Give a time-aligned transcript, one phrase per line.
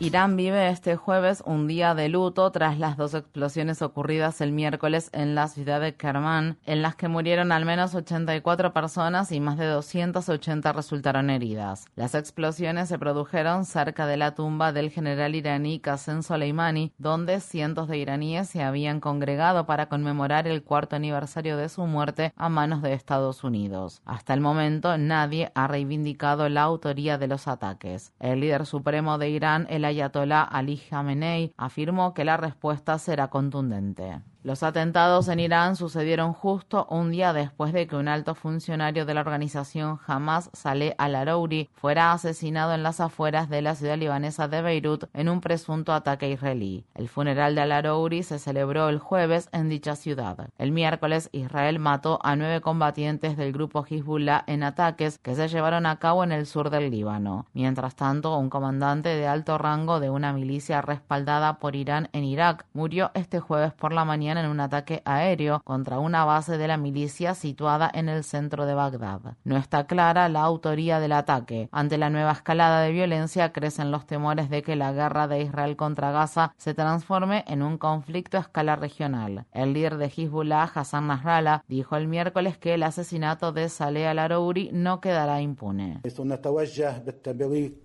[0.00, 5.08] Irán vive este jueves un día de luto tras las dos explosiones ocurridas el miércoles
[5.12, 9.56] en la ciudad de Kerman, en las que murieron al menos 84 personas y más
[9.56, 11.86] de 280 resultaron heridas.
[11.94, 17.86] Las explosiones se produjeron cerca de la tumba del general iraní Qasem Soleimani, donde cientos
[17.86, 22.82] de iraníes se habían congregado para conmemorar el cuarto aniversario de su muerte a manos
[22.82, 24.02] de Estados Unidos.
[24.04, 28.12] Hasta el momento nadie ha reivindicado la autoría de los ataques.
[28.18, 34.22] El líder supremo de Irán, el Ayatollah Ali Khamenei afirmó que la respuesta será contundente.
[34.44, 39.14] Los atentados en Irán sucedieron justo un día después de que un alto funcionario de
[39.14, 44.60] la organización Hamas, Saleh al-Arouri, fuera asesinado en las afueras de la ciudad libanesa de
[44.60, 46.84] Beirut en un presunto ataque israelí.
[46.94, 50.50] El funeral de al-Arouri se celebró el jueves en dicha ciudad.
[50.58, 55.86] El miércoles, Israel mató a nueve combatientes del grupo Hezbollah en ataques que se llevaron
[55.86, 57.46] a cabo en el sur del Líbano.
[57.54, 62.66] Mientras tanto, un comandante de alto rango de una milicia respaldada por Irán en Irak
[62.74, 66.76] murió este jueves por la mañana en un ataque aéreo contra una base de la
[66.76, 69.36] milicia situada en el centro de Bagdad.
[69.44, 71.68] No está clara la autoría del ataque.
[71.72, 75.76] Ante la nueva escalada de violencia crecen los temores de que la guerra de Israel
[75.76, 79.46] contra Gaza se transforme en un conflicto a escala regional.
[79.52, 84.70] El líder de Hezbollah, Hassan Nasrallah, dijo el miércoles que el asesinato de Saleh al-Arouri
[84.72, 86.00] no quedará impune.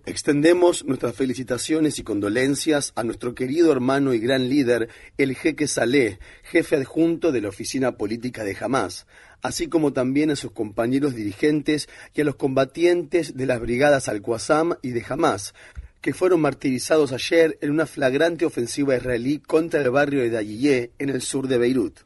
[0.06, 4.88] Extendemos nuestras felicitaciones y condolencias a nuestro querido hermano y gran líder,
[5.18, 9.06] el jeque Saleh, jefe adjunto de la oficina política de Hamas,
[9.42, 14.74] así como también a sus compañeros dirigentes y a los combatientes de las brigadas Al-Qassam
[14.82, 15.54] y de Hamas,
[16.00, 21.08] que fueron martirizados ayer en una flagrante ofensiva israelí contra el barrio de Dayiyeh en
[21.10, 22.00] el sur de Beirut.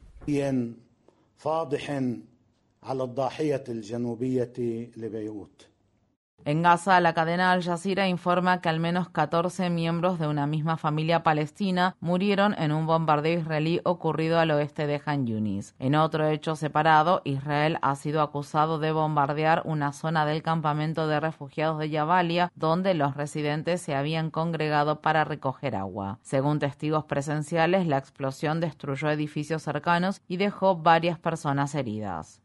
[6.47, 10.77] En Gaza, la cadena Al Jazeera informa que al menos 14 miembros de una misma
[10.77, 15.73] familia palestina murieron en un bombardeo israelí ocurrido al oeste de Han Yunis.
[15.79, 21.19] En otro hecho separado, Israel ha sido acusado de bombardear una zona del campamento de
[21.19, 26.19] refugiados de Yabalia, donde los residentes se habían congregado para recoger agua.
[26.21, 32.39] Según testigos presenciales, la explosión destruyó edificios cercanos y dejó varias personas heridas.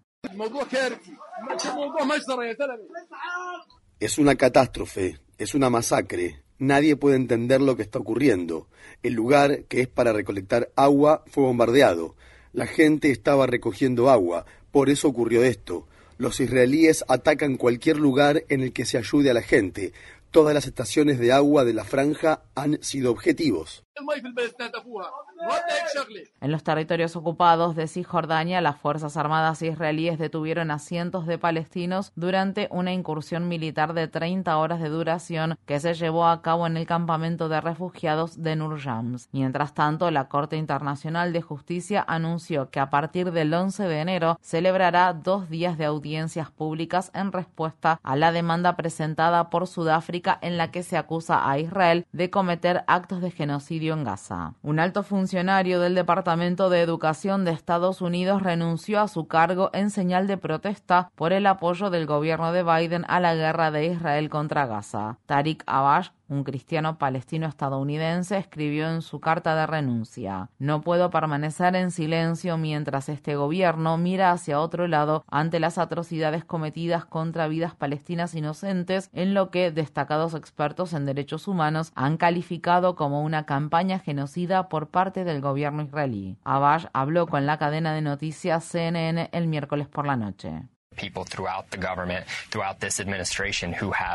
[4.00, 6.40] Es una catástrofe, es una masacre.
[6.58, 8.66] Nadie puede entender lo que está ocurriendo.
[9.02, 12.16] El lugar, que es para recolectar agua, fue bombardeado.
[12.54, 14.46] La gente estaba recogiendo agua.
[14.70, 15.86] Por eso ocurrió esto.
[16.16, 19.92] Los israelíes atacan cualquier lugar en el que se ayude a la gente.
[20.30, 23.84] Todas las estaciones de agua de la franja han sido objetivos.
[26.40, 32.12] En los territorios ocupados de Cisjordania, las Fuerzas Armadas israelíes detuvieron a cientos de palestinos
[32.14, 36.76] durante una incursión militar de 30 horas de duración que se llevó a cabo en
[36.76, 39.28] el campamento de refugiados de Nurjams.
[39.32, 44.38] Mientras tanto, la Corte Internacional de Justicia anunció que a partir del 11 de enero
[44.40, 50.56] celebrará dos días de audiencias públicas en respuesta a la demanda presentada por Sudáfrica en
[50.56, 54.54] la que se acusa a Israel de cometer actos de genocidio en Gaza.
[54.62, 59.90] Un alto funcionario del Departamento de Educación de Estados Unidos renunció a su cargo en
[59.90, 64.28] señal de protesta por el apoyo del gobierno de Biden a la guerra de Israel
[64.28, 65.18] contra Gaza.
[65.26, 71.74] Tariq Abash un cristiano palestino estadounidense escribió en su carta de renuncia, No puedo permanecer
[71.76, 77.74] en silencio mientras este gobierno mira hacia otro lado ante las atrocidades cometidas contra vidas
[77.74, 83.98] palestinas inocentes en lo que destacados expertos en derechos humanos han calificado como una campaña
[83.98, 86.38] genocida por parte del gobierno israelí.
[86.44, 90.62] Abash habló con la cadena de noticias CNN el miércoles por la noche.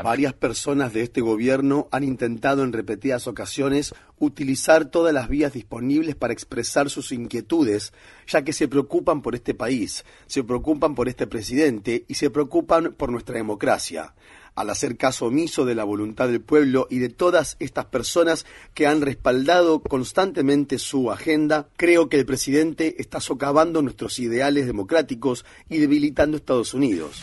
[0.04, 6.16] Varias personas de este gobierno han intentado en repetidas ocasiones utilizar todas las vías disponibles
[6.16, 7.94] para expresar sus inquietudes,
[8.28, 12.94] ya que se preocupan por este país, se preocupan por este presidente y se preocupan
[12.94, 14.14] por nuestra democracia.
[14.56, 18.88] Al hacer caso omiso de la voluntad del pueblo y de todas estas personas que
[18.88, 25.80] han respaldado constantemente su agenda, creo que el presidente está socavando nuestros ideales democráticos y
[25.80, 27.19] debilitando Estados Unidos.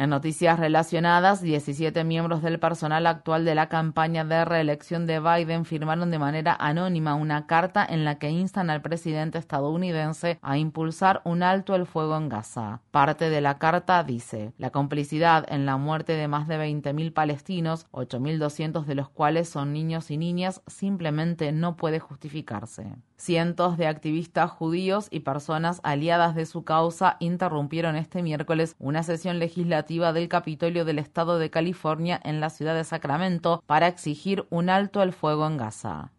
[0.00, 5.66] En noticias relacionadas, 17 miembros del personal actual de la campaña de reelección de Biden
[5.66, 11.20] firmaron de manera anónima una carta en la que instan al presidente estadounidense a impulsar
[11.26, 12.80] un alto el fuego en Gaza.
[12.90, 17.86] Parte de la carta dice, la complicidad en la muerte de más de 20.000 palestinos,
[17.92, 22.96] 8.200 de los cuales son niños y niñas, simplemente no puede justificarse.
[23.20, 29.38] Cientos de activistas judíos y personas aliadas de su causa interrumpieron este miércoles una sesión
[29.38, 34.70] legislativa del Capitolio del Estado de California en la ciudad de Sacramento para exigir un
[34.70, 36.12] alto el fuego en Gaza.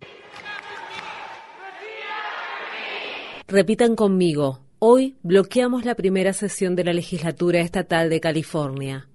[3.47, 4.59] Repitan conmigo.
[4.77, 9.07] Hoy bloqueamos la primera sesión de la legislatura estatal de California.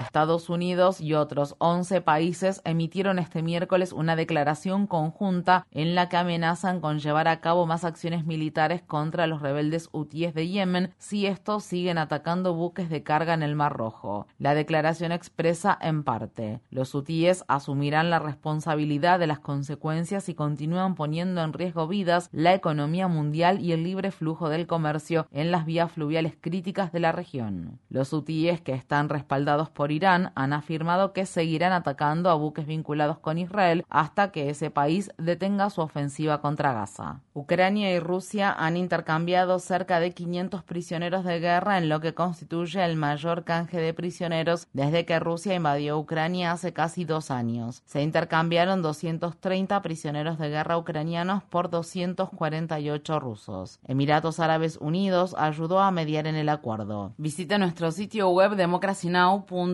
[0.00, 6.16] Estados Unidos y otros 11 países emitieron este miércoles una declaración conjunta en la que
[6.16, 11.26] amenazan con llevar a cabo más acciones militares contra los rebeldes hutíes de Yemen si
[11.26, 14.26] estos siguen atacando buques de carga en el Mar Rojo.
[14.38, 20.94] La declaración expresa en parte, los hutíes asumirán la responsabilidad de las consecuencias y continúan
[20.94, 25.64] poniendo en riesgo vidas, la economía mundial y el libre flujo del comercio en las
[25.64, 27.78] vías fluviales críticas de la región.
[27.88, 33.18] Los hutíes que están respaldados por Irán han afirmado que seguirán atacando a buques vinculados
[33.18, 37.20] con Israel hasta que ese país detenga su ofensiva contra Gaza.
[37.32, 42.84] Ucrania y Rusia han intercambiado cerca de 500 prisioneros de guerra en lo que constituye
[42.84, 47.82] el mayor canje de prisioneros desde que Rusia invadió Ucrania hace casi dos años.
[47.86, 53.80] Se intercambiaron 230 prisioneros de guerra ucranianos por 248 rusos.
[53.86, 57.12] Emiratos Árabes Unidos ayudó a mediar en el acuerdo.
[57.16, 59.73] Visite nuestro sitio web democracynow.org org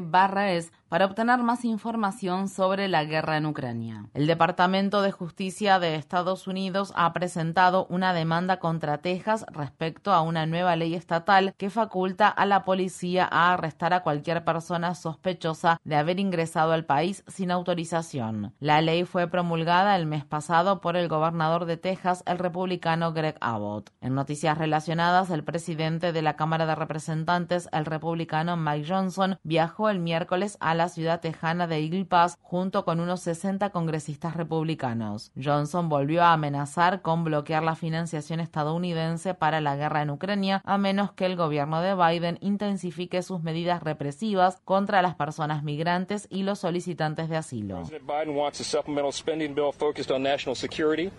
[0.00, 4.04] barra es para obtener más información sobre la guerra en Ucrania.
[4.12, 10.20] El Departamento de Justicia de Estados Unidos ha presentado una demanda contra Texas respecto a
[10.20, 15.80] una nueva ley estatal que faculta a la policía a arrestar a cualquier persona sospechosa
[15.82, 18.52] de haber ingresado al país sin autorización.
[18.60, 23.38] La ley fue promulgada el mes pasado por el gobernador de Texas, el republicano Greg
[23.40, 23.88] Abbott.
[24.02, 29.88] En noticias relacionadas, el presidente de la Cámara de Representantes, el republicano Mike Johnson, viajó
[29.88, 34.36] el miércoles a la la ciudad tejana de Eagle Pass junto con unos 60 congresistas
[34.36, 35.30] republicanos.
[35.40, 40.78] Johnson volvió a amenazar con bloquear la financiación estadounidense para la guerra en Ucrania a
[40.78, 46.42] menos que el gobierno de Biden intensifique sus medidas represivas contra las personas migrantes y
[46.42, 47.84] los solicitantes de asilo.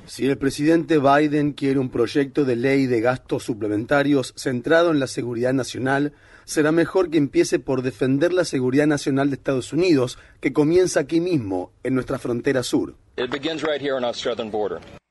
[0.06, 5.08] Si el presidente Biden quiere un proyecto de ley de gastos suplementarios centrado en la
[5.08, 6.12] seguridad nacional,
[6.46, 11.20] será mejor que empiece por defender la seguridad nacional de Estados Unidos, que comienza aquí
[11.20, 12.96] mismo, en nuestra frontera sur.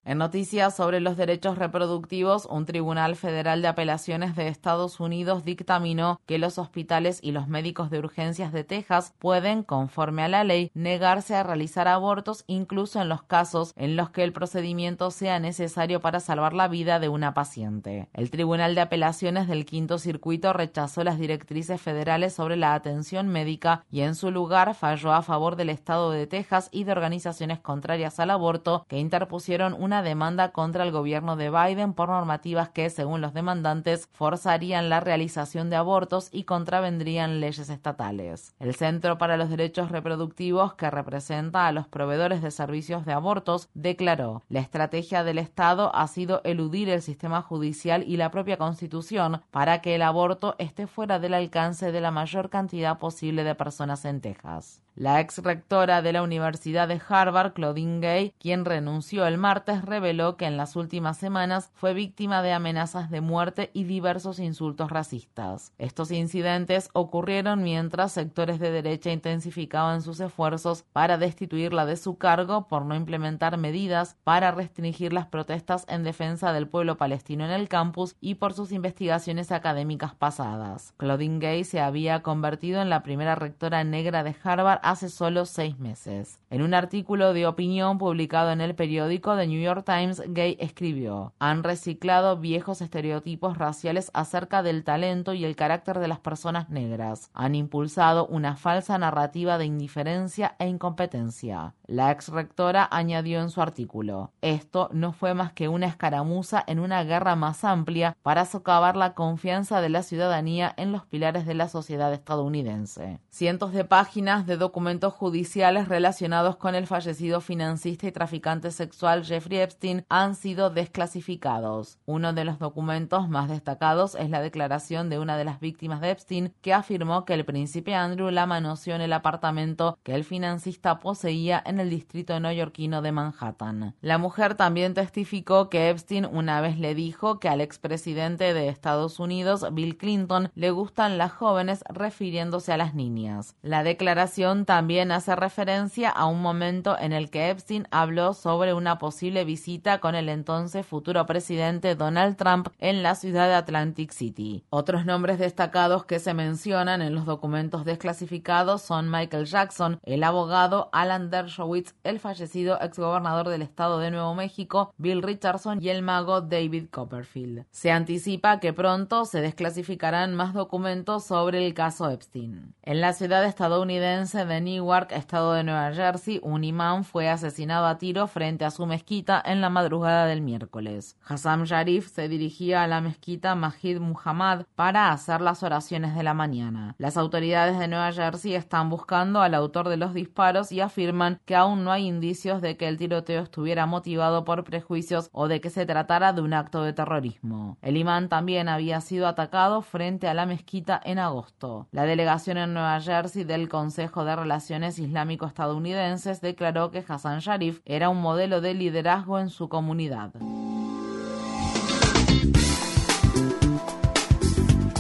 [0.05, 6.21] En noticias sobre los derechos reproductivos, un tribunal federal de apelaciones de Estados Unidos dictaminó
[6.27, 10.73] que los hospitales y los médicos de urgencias de Texas pueden, conforme a la ley,
[10.75, 16.01] negarse a realizar abortos incluso en los casos en los que el procedimiento sea necesario
[16.01, 18.09] para salvar la vida de una paciente.
[18.13, 23.85] El Tribunal de Apelaciones del Quinto Circuito rechazó las directrices federales sobre la atención médica
[23.89, 28.19] y en su lugar falló a favor del Estado de Texas y de organizaciones contrarias
[28.19, 32.89] al aborto que interpusieron una una demanda contra el gobierno de Biden por normativas que,
[32.89, 38.55] según los demandantes, forzarían la realización de abortos y contravendrían leyes estatales.
[38.59, 43.69] El Centro para los Derechos Reproductivos, que representa a los proveedores de servicios de abortos,
[43.75, 49.43] declaró, la estrategia del Estado ha sido eludir el sistema judicial y la propia Constitución
[49.51, 54.07] para que el aborto esté fuera del alcance de la mayor cantidad posible de personas
[54.07, 54.81] en Texas.
[54.95, 60.37] La ex rectora de la Universidad de Harvard, Claudine Gay, quien renunció el martes, reveló
[60.37, 65.73] que en las últimas semanas fue víctima de amenazas de muerte y diversos insultos racistas.
[65.79, 72.69] Estos incidentes ocurrieron mientras sectores de derecha intensificaban sus esfuerzos para destituirla de su cargo
[72.69, 77.71] por no implementar medidas para restringir las protestas en defensa del pueblo palestino en el
[77.71, 80.93] campus y por sus investigaciones académicas pasadas.
[80.99, 85.79] Claudine Gay se había convertido en la primera rectora negra de Harvard hace solo seis
[85.79, 86.39] meses.
[86.51, 91.33] En un artículo de opinión publicado en el periódico The New York Times, Gay escribió,
[91.39, 97.31] han reciclado viejos estereotipos raciales acerca del talento y el carácter de las personas negras.
[97.33, 101.75] Han impulsado una falsa narrativa de indiferencia e incompetencia.
[101.87, 106.81] La ex rectora añadió en su artículo, esto no fue más que una escaramuza en
[106.81, 111.55] una guerra más amplia para socavar la confianza de la ciudadanía en los pilares de
[111.55, 113.21] la sociedad estadounidense.
[113.29, 114.72] Cientos de páginas de documentos
[115.11, 121.99] judiciales relacionados con el fallecido financista y traficante sexual Jeffrey Epstein han sido desclasificados.
[122.07, 126.11] Uno de los documentos más destacados es la declaración de una de las víctimas de
[126.11, 130.99] Epstein que afirmó que el príncipe Andrew la manoseó en el apartamento que el financista
[130.99, 133.95] poseía en el distrito neoyorquino de Manhattan.
[134.01, 139.21] La mujer también testificó que Epstein una vez le dijo que al expresidente de Estados
[139.21, 143.57] Unidos, Bill Clinton, le gustan las jóvenes refiriéndose a las niñas.
[143.63, 148.99] La declaración también hace referencia a un momento en el que Epstein habló sobre una
[148.99, 154.65] posible visita con el entonces futuro presidente Donald Trump en la ciudad de Atlantic City.
[154.71, 160.89] Otros nombres destacados que se mencionan en los documentos desclasificados son Michael Jackson, el abogado
[160.93, 166.41] Alan Dershowitz, el fallecido exgobernador del estado de Nuevo México, Bill Richardson y el mago
[166.41, 167.67] David Copperfield.
[167.71, 172.75] Se anticipa que pronto se desclasificarán más documentos sobre el caso Epstein.
[172.83, 177.99] En la ciudad estadounidense de Newark, estado de Nueva Jersey, un imán fue asesinado a
[177.99, 181.17] tiro frente a su mezquita en la madrugada del miércoles.
[181.27, 186.35] Hassam Sharif se dirigía a la mezquita Majid Muhammad para hacer las oraciones de la
[186.35, 186.95] mañana.
[186.99, 191.57] Las autoridades de Nueva Jersey están buscando al autor de los disparos y afirman que
[191.57, 195.71] aún no hay indicios de que el tiroteo estuviera motivado por prejuicios o de que
[195.71, 197.79] se tratara de un acto de terrorismo.
[197.83, 201.89] El imán también había sido atacado frente a la mezquita en agosto.
[201.93, 208.09] La delegación en Nueva Jersey del Consejo de Relaciones Islámico-Estadounidenses declaró que Hassan Sharif era
[208.09, 210.33] un modelo de liderazgo en su comunidad.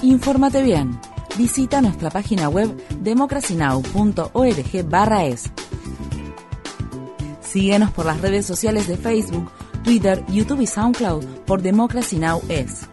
[0.03, 0.97] Infórmate bien.
[1.37, 2.71] Visita nuestra página web
[3.01, 5.51] democracynow.org/es.
[7.41, 9.51] Síguenos por las redes sociales de Facebook,
[9.83, 12.41] Twitter, YouTube y SoundCloud por Democracy Now!
[12.49, 12.92] es.